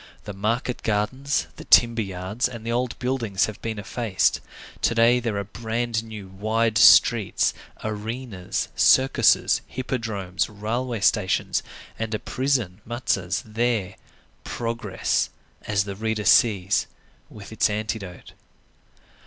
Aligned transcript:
The 0.23 0.33
market 0.33 0.81
gardens, 0.81 1.45
the 1.57 1.63
timber 1.65 2.01
yards, 2.01 2.49
and 2.49 2.65
the 2.65 2.71
old 2.71 2.97
buildings 2.97 3.45
have 3.45 3.61
been 3.61 3.77
effaced. 3.77 4.41
To 4.81 4.95
day, 4.95 5.19
there 5.19 5.37
are 5.37 5.43
brand 5.43 6.03
new, 6.03 6.27
wide 6.27 6.79
streets, 6.79 7.53
arenas, 7.83 8.69
circuses, 8.75 9.61
hippodromes, 9.69 10.49
railway 10.49 11.01
stations, 11.01 11.61
and 11.99 12.15
a 12.15 12.19
prison, 12.19 12.81
Mazas, 12.83 13.43
there; 13.45 13.93
progress, 14.43 15.29
as 15.67 15.83
the 15.83 15.95
reader 15.95 16.25
sees, 16.25 16.87
with 17.29 17.51
its 17.51 17.69
antidote. 17.69 18.33